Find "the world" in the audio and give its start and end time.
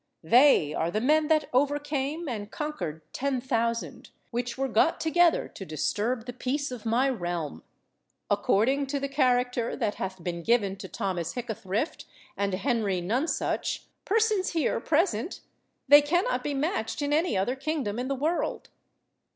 18.07-18.69